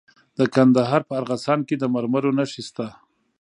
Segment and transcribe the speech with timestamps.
[0.37, 2.87] د کندهار په ارغستان کې د مرمرو نښې شته.